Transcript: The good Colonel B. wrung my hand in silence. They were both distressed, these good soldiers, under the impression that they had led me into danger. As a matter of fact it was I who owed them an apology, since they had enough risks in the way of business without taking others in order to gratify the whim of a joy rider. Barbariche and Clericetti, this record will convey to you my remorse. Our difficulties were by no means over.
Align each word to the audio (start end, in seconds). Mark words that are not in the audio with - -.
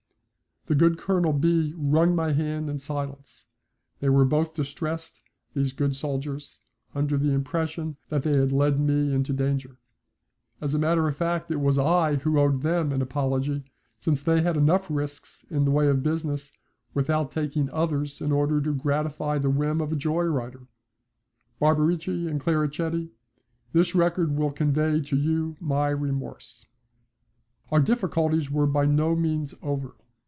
The 0.67 0.75
good 0.75 0.97
Colonel 0.99 1.33
B. 1.33 1.73
wrung 1.75 2.15
my 2.15 2.31
hand 2.33 2.69
in 2.69 2.77
silence. 2.77 3.47
They 3.99 4.07
were 4.09 4.23
both 4.25 4.53
distressed, 4.55 5.19
these 5.55 5.73
good 5.73 5.95
soldiers, 5.95 6.59
under 6.95 7.17
the 7.17 7.31
impression 7.31 7.97
that 8.09 8.21
they 8.21 8.37
had 8.37 8.51
led 8.53 8.79
me 8.79 9.11
into 9.11 9.33
danger. 9.33 9.77
As 10.61 10.73
a 10.75 10.79
matter 10.79 11.07
of 11.09 11.17
fact 11.17 11.49
it 11.51 11.59
was 11.59 11.77
I 11.79 12.17
who 12.17 12.39
owed 12.39 12.61
them 12.61 12.91
an 12.93 13.01
apology, 13.01 13.65
since 13.99 14.21
they 14.21 14.43
had 14.43 14.55
enough 14.55 14.85
risks 14.89 15.43
in 15.49 15.65
the 15.65 15.71
way 15.71 15.87
of 15.87 16.03
business 16.03 16.53
without 16.93 17.31
taking 17.31 17.67
others 17.71 18.21
in 18.21 18.31
order 18.31 18.61
to 18.61 18.73
gratify 18.75 19.39
the 19.39 19.49
whim 19.49 19.81
of 19.81 19.91
a 19.91 19.95
joy 19.97 20.21
rider. 20.23 20.67
Barbariche 21.59 22.29
and 22.29 22.39
Clericetti, 22.39 23.09
this 23.73 23.95
record 23.95 24.37
will 24.37 24.51
convey 24.51 25.01
to 25.01 25.17
you 25.17 25.57
my 25.59 25.87
remorse. 25.89 26.67
Our 27.71 27.79
difficulties 27.81 28.51
were 28.51 28.67
by 28.67 28.85
no 28.85 29.15
means 29.15 29.53
over. 29.63 29.95